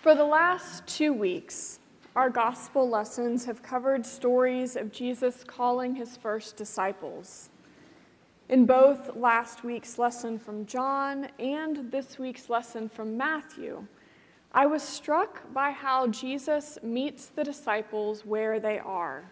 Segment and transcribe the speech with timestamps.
[0.00, 1.78] For the last two weeks,
[2.16, 7.50] our gospel lessons have covered stories of Jesus calling his first disciples.
[8.48, 13.86] In both last week's lesson from John and this week's lesson from Matthew,
[14.52, 19.30] I was struck by how Jesus meets the disciples where they are.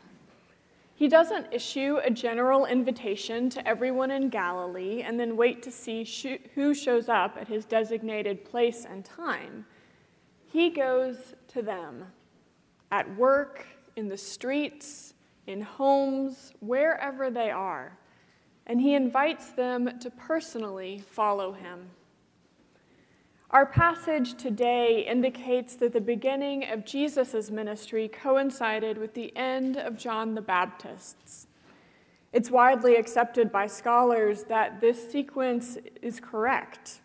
[0.95, 6.07] He doesn't issue a general invitation to everyone in Galilee and then wait to see
[6.55, 9.64] who shows up at his designated place and time.
[10.50, 12.07] He goes to them
[12.90, 13.66] at work,
[13.96, 15.14] in the streets,
[15.46, 17.98] in homes, wherever they are,
[18.66, 21.90] and he invites them to personally follow him.
[23.50, 29.96] Our passage today indicates that the beginning of Jesus' ministry coincided with the end of
[29.96, 31.46] John the Baptist's.
[32.33, 37.00] It's widely accepted by scholars that this sequence is correct.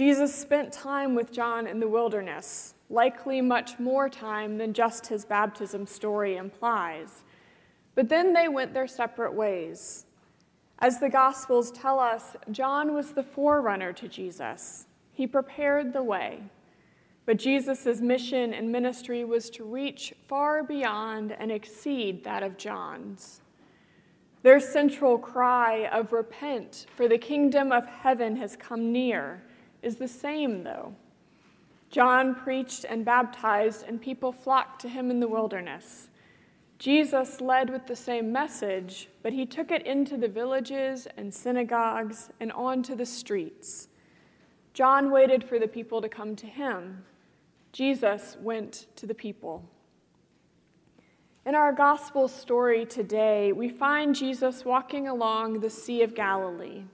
[0.00, 5.26] Jesus spent time with John in the wilderness, likely much more time than just his
[5.26, 7.22] baptism story implies.
[7.94, 10.06] But then they went their separate ways.
[10.78, 14.86] As the Gospels tell us, John was the forerunner to Jesus.
[15.12, 16.44] He prepared the way.
[17.26, 23.42] But Jesus' mission and ministry was to reach far beyond and exceed that of John's.
[24.44, 29.42] Their central cry of repent, for the kingdom of heaven has come near
[29.82, 30.94] is the same, though.
[31.90, 36.08] John preached and baptized, and people flocked to him in the wilderness.
[36.78, 42.30] Jesus led with the same message, but he took it into the villages and synagogues
[42.40, 43.88] and onto the streets.
[44.72, 47.04] John waited for the people to come to him.
[47.72, 49.68] Jesus went to the people.
[51.44, 56.84] In our gospel story today, we find Jesus walking along the Sea of Galilee.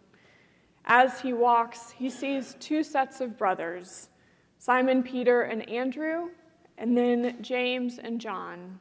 [0.87, 4.09] As he walks, he sees two sets of brothers
[4.59, 6.31] Simon Peter and Andrew,
[6.79, 8.79] and then James and John.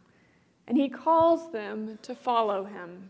[0.67, 3.09] And he calls them to follow him.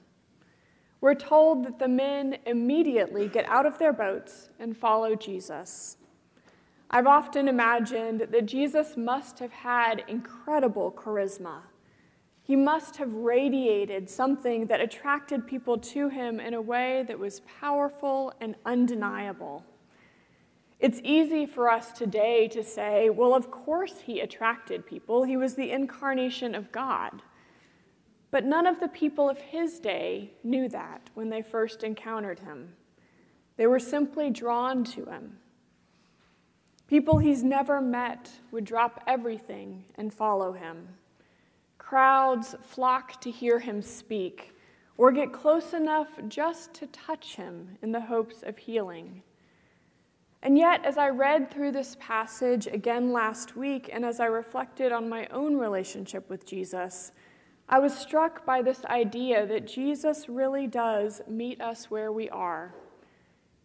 [1.00, 5.97] We're told that the men immediately get out of their boats and follow Jesus.
[6.89, 11.62] I've often imagined that Jesus must have had incredible charisma.
[12.45, 17.41] He must have radiated something that attracted people to him in a way that was
[17.59, 19.66] powerful and undeniable.
[20.79, 25.23] It's easy for us today to say, well, of course he attracted people.
[25.23, 27.23] He was the incarnation of God.
[28.29, 32.73] But none of the people of his day knew that when they first encountered him.
[33.57, 35.39] They were simply drawn to him.
[36.88, 40.89] People he's never met would drop everything and follow him.
[41.85, 44.56] Crowds flock to hear him speak
[44.97, 49.22] or get close enough just to touch him in the hopes of healing.
[50.41, 54.91] And yet, as I read through this passage again last week, and as I reflected
[54.91, 57.12] on my own relationship with Jesus,
[57.69, 62.74] I was struck by this idea that Jesus really does meet us where we are.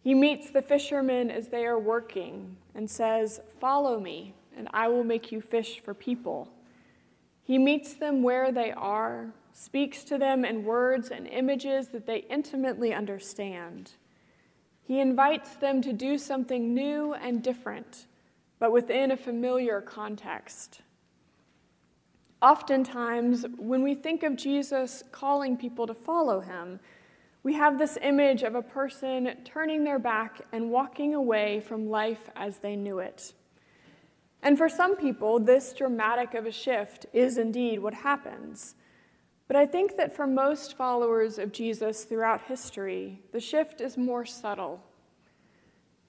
[0.03, 5.03] He meets the fishermen as they are working and says, Follow me, and I will
[5.03, 6.49] make you fish for people.
[7.51, 12.19] He meets them where they are, speaks to them in words and images that they
[12.29, 13.91] intimately understand.
[14.83, 18.05] He invites them to do something new and different,
[18.57, 20.79] but within a familiar context.
[22.41, 26.79] Oftentimes, when we think of Jesus calling people to follow him,
[27.43, 32.29] we have this image of a person turning their back and walking away from life
[32.33, 33.33] as they knew it.
[34.43, 38.75] And for some people, this dramatic of a shift is indeed what happens.
[39.47, 44.25] But I think that for most followers of Jesus throughout history, the shift is more
[44.25, 44.81] subtle.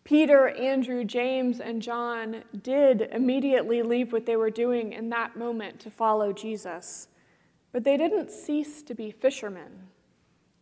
[0.04, 5.78] Peter, Andrew, James, and John did immediately leave what they were doing in that moment
[5.80, 7.08] to follow Jesus,
[7.70, 9.88] but they didn't cease to be fishermen.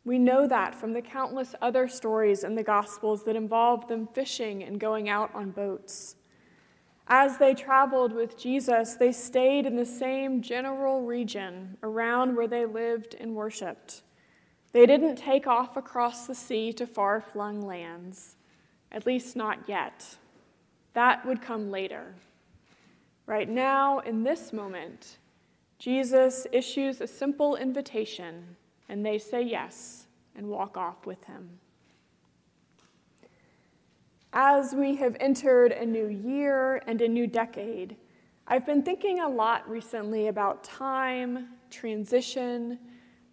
[0.04, 4.62] We know that from the countless other stories in the Gospels that involve them fishing
[4.62, 6.16] and going out on boats.
[7.06, 12.66] As they traveled with Jesus, they stayed in the same general region around where they
[12.66, 14.03] lived and worshiped.
[14.72, 18.36] They didn't take off across the sea to far flung lands,
[18.92, 20.16] at least not yet.
[20.95, 22.15] That would come later.
[23.27, 25.19] Right now, in this moment,
[25.78, 28.57] Jesus issues a simple invitation,
[28.89, 31.59] and they say yes and walk off with him.
[34.32, 37.97] As we have entered a new year and a new decade,
[38.47, 42.78] I've been thinking a lot recently about time, transition,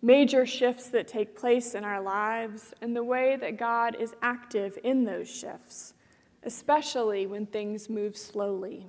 [0.01, 4.79] major shifts that take place in our lives, and the way that God is active
[4.83, 5.93] in those shifts,
[6.41, 8.87] especially when things move slowly.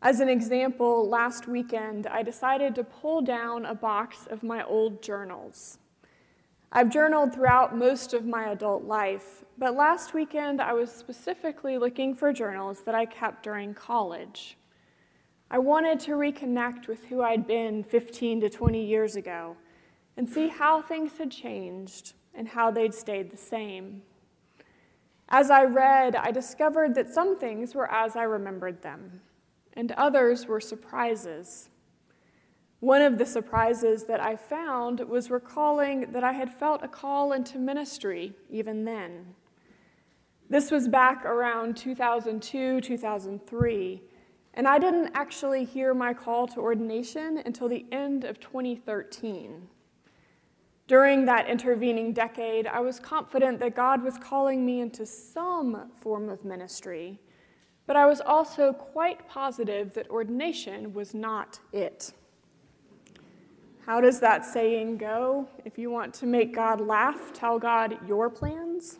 [0.00, 5.02] As an example, last weekend I decided to pull down a box of my old
[5.02, 5.76] journals.
[6.72, 12.14] I've journaled throughout most of my adult life, but last weekend I was specifically looking
[12.14, 14.56] for journals that I kept during college.
[15.50, 19.56] I wanted to reconnect with who I'd been 15 to 20 years ago
[20.16, 24.02] and see how things had changed and how they'd stayed the same.
[25.28, 29.22] As I read, I discovered that some things were as I remembered them,
[29.72, 31.69] and others were surprises.
[32.80, 37.32] One of the surprises that I found was recalling that I had felt a call
[37.34, 39.34] into ministry even then.
[40.48, 44.02] This was back around 2002, 2003,
[44.54, 49.68] and I didn't actually hear my call to ordination until the end of 2013.
[50.86, 56.30] During that intervening decade, I was confident that God was calling me into some form
[56.30, 57.20] of ministry,
[57.86, 62.12] but I was also quite positive that ordination was not it.
[63.86, 65.48] How does that saying go?
[65.64, 68.98] If you want to make God laugh, tell God your plans.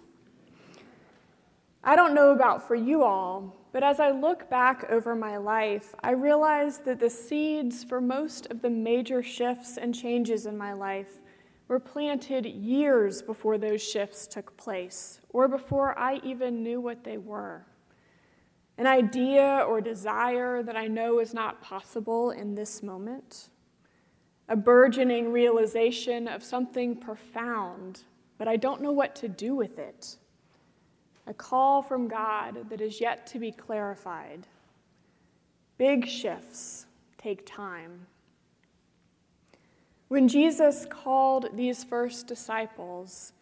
[1.85, 5.94] I don't know about for you all, but as I look back over my life,
[6.03, 10.73] I realize that the seeds for most of the major shifts and changes in my
[10.73, 11.21] life
[11.69, 17.19] were planted years before those shifts took place, or before I even knew what they
[17.19, 17.65] were.
[18.76, 23.50] An idea or desire that I know is not possible in this moment
[24.50, 28.02] a burgeoning realization of something profound,
[28.37, 30.17] but I don't know what to do with it.
[31.29, 34.49] A call from God that is yet to be clarified.
[35.79, 36.87] Big shifts
[37.17, 38.06] take time.
[40.08, 43.32] When Jesus called these first disciples,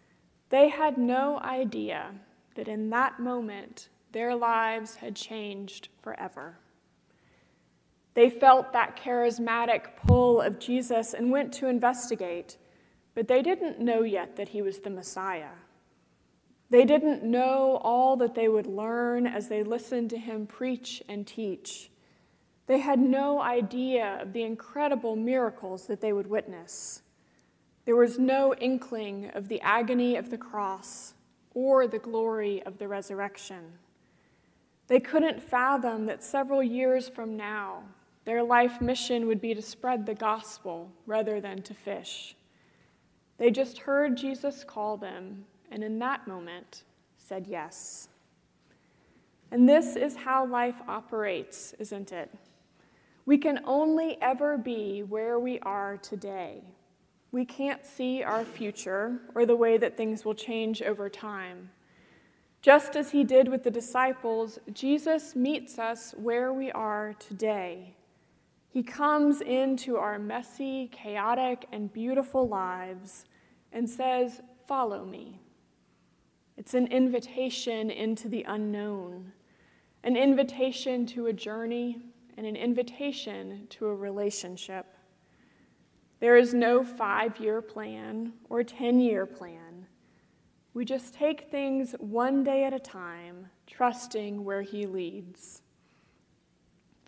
[0.51, 2.11] they had no idea
[2.55, 6.59] that in that moment their lives had changed forever.
[8.19, 12.57] They felt that charismatic pull of Jesus and went to investigate,
[13.15, 15.55] but they didn't know yet that he was the Messiah.
[16.69, 21.29] They didn't know all that they would learn as they listened to him preach and
[21.29, 21.93] teach.
[22.67, 27.03] They had no idea of the incredible miracles that they would witness.
[27.85, 31.15] There was no inkling of the agony of the cross
[31.55, 33.79] or the glory of the resurrection.
[34.89, 37.85] They couldn't fathom that several years from now,
[38.29, 42.37] their life mission would be to spread the gospel rather than to fish.
[43.39, 46.85] They just heard Jesus call them, and in that moment
[47.17, 48.11] said yes.
[49.51, 52.31] And this is how life operates, isn't it?
[53.25, 56.61] We can only ever be where we are today.
[57.33, 61.71] We can't see our future or the way that things will change over time.
[62.61, 67.95] Just as he did with the disciples, Jesus meets us where we are today.
[68.69, 73.25] He comes into our messy, chaotic, and beautiful lives
[73.73, 75.41] and says, Follow me.
[76.59, 79.33] It's an invitation into the unknown,
[80.05, 81.99] an invitation to a journey,
[82.37, 84.87] and an invitation to a relationship.
[86.21, 89.87] There is no five year plan or 10 year plan.
[90.75, 95.63] We just take things one day at a time, trusting where He leads.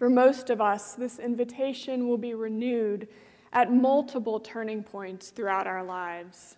[0.01, 3.07] For most of us, this invitation will be renewed
[3.53, 6.57] at multiple turning points throughout our lives.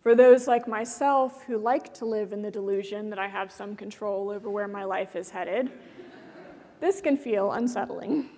[0.00, 3.76] For those like myself who like to live in the delusion that I have some
[3.76, 5.70] control over where my life is headed,
[6.80, 8.30] this can feel unsettling.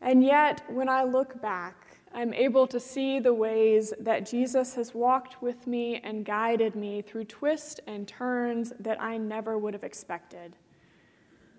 [0.00, 4.94] And yet, when I look back, I'm able to see the ways that Jesus has
[4.94, 9.84] walked with me and guided me through twists and turns that I never would have
[9.84, 10.56] expected.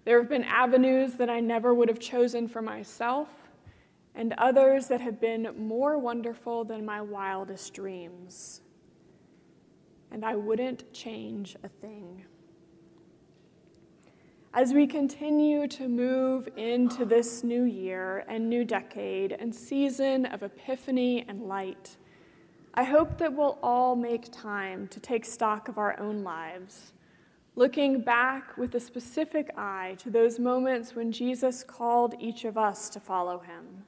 [0.05, 3.29] There have been avenues that I never would have chosen for myself,
[4.15, 8.61] and others that have been more wonderful than my wildest dreams.
[10.11, 12.25] And I wouldn't change a thing.
[14.53, 20.43] As we continue to move into this new year and new decade and season of
[20.43, 21.97] epiphany and light,
[22.75, 26.93] I hope that we'll all make time to take stock of our own lives
[27.55, 32.89] looking back with a specific eye to those moments when Jesus called each of us
[32.89, 33.83] to follow him,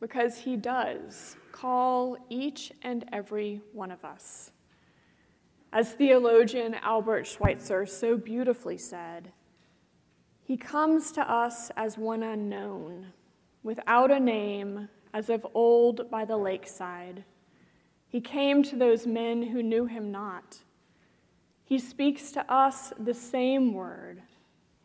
[0.00, 4.50] because he does call each and every one of us.
[5.72, 9.30] As theologian Albert Schweitzer so beautifully said,
[10.42, 13.12] he comes to us as one unknown,
[13.62, 17.24] without a name, as of old by the lakeside.
[18.08, 20.58] He came to those men who knew him not
[21.70, 24.20] he speaks to us the same word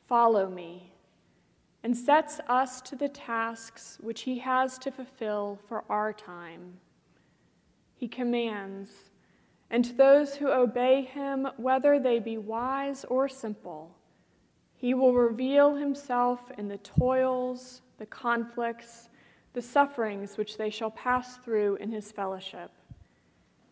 [0.07, 0.93] follow me.
[1.83, 6.79] and sets us to the tasks which he has to fulfill for our time.
[7.95, 8.89] He commands,
[9.71, 13.95] and to those who obey him, whether they be wise or simple,
[14.75, 19.09] he will reveal himself in the toils, the conflicts,
[19.53, 22.71] the sufferings which they shall pass through in his fellowship.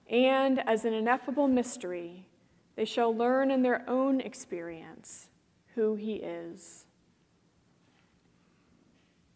[0.08, 2.27] And as an ineffable mystery,
[2.75, 5.29] they shall learn in their own experience
[5.75, 6.85] who he is.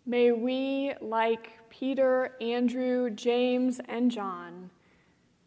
[0.06, 4.70] May we, like Peter, Andrew, James, and John,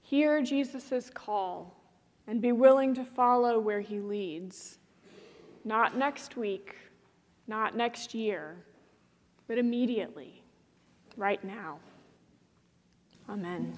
[0.03, 1.77] hear Jesus' call
[2.27, 4.79] and be willing to follow where he leads.
[5.65, 6.77] Not next week,
[7.47, 8.57] not next year,
[9.49, 10.43] but immediately,
[11.17, 11.79] right now.
[13.29, 13.77] Amen.